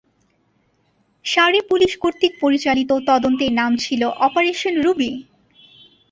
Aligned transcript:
সারে 1.25 1.59
পুলিশ 1.69 1.91
কর্তৃক 1.97 2.33
পরিচালিত, 2.41 2.91
তদন্তের 3.09 3.51
নাম 3.53 3.71
ছিল 3.77 4.01
অপারেশন 4.19 4.73
রুবি। 4.81 5.11